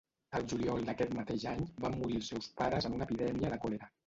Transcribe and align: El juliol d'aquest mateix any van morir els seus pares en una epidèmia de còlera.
El 0.37 0.45
juliol 0.53 0.87
d'aquest 0.87 1.13
mateix 1.17 1.45
any 1.51 1.61
van 1.85 1.99
morir 2.01 2.19
els 2.23 2.31
seus 2.35 2.49
pares 2.63 2.89
en 2.91 2.97
una 2.99 3.09
epidèmia 3.09 3.55
de 3.55 3.63
còlera. 3.69 3.93